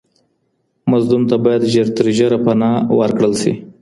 مظلوم 0.91 1.23
ته 1.29 1.35
بايد 1.43 1.63
ژر 1.73 1.87
تر 1.97 2.05
ژره 2.17 2.37
پناه 2.45 2.75
ورکړل 2.99 3.33
سي. 3.41 3.51